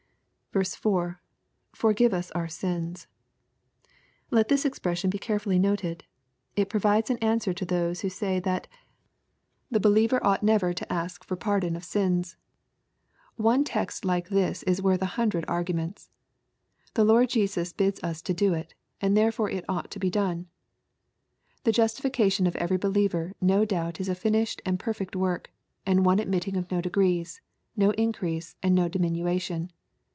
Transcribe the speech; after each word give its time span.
4.— 0.81 1.21
[Forgive 1.71 2.13
us 2.13 2.29
our 2.31 2.49
sins.] 2.49 3.07
Let 4.31 4.49
this 4.49 4.65
expression 4.65 5.09
be 5.09 5.17
earefully 5.17 5.57
noted. 5.57 6.03
It 6.57 6.67
provides 6.67 7.09
an 7.09 7.17
answer 7.19 7.53
to 7.53 7.63
those 7.63 8.01
who 8.01 8.09
say 8.09 8.41
that 8.41 8.67
the 9.69 9.79
believer 9.79 10.19
oughj 10.19 10.41
LUKE, 10.41 10.41
CHAP. 10.41 10.41
XI. 10.41 10.45
9 10.47 10.57
nuver 10.59 10.75
to 10.75 10.91
ask 10.91 11.23
for 11.23 11.37
pardon 11.37 11.77
of 11.77 11.85
sins. 11.85 12.35
One 13.37 13.63
text 13.63 14.03
liko 14.03 14.27
this 14.27 14.65
iy 14.67 14.81
worth 14.81 15.01
a 15.01 15.05
hun 15.15 15.29
dred 15.29 15.45
arguments. 15.47 16.09
The 16.95 17.05
Lord 17.05 17.29
Jesus 17.29 17.71
bids 17.71 18.03
us 18.03 18.21
do 18.21 18.53
it, 18.53 18.73
and 18.99 19.15
therefore 19.15 19.49
it 19.49 19.63
ought 19.69 19.89
to 19.91 19.99
be 19.99 20.09
done. 20.09 20.47
The 21.63 21.71
justification 21.71 22.45
of 22.45 22.57
every 22.57 22.75
believer 22.75 23.31
no 23.39 23.63
doubt 23.63 24.01
is 24.01 24.09
a 24.09 24.15
finished 24.15 24.61
and 24.65 24.77
perfect 24.77 25.15
work, 25.15 25.49
and 25.85 26.03
one 26.05 26.19
admitting 26.19 26.57
of 26.57 26.69
no 26.69 26.81
degrees, 26.81 27.39
no 27.77 27.91
increase 27.91 28.57
and 28.61 28.75
no 28.75 28.89
diminution. 28.89 29.71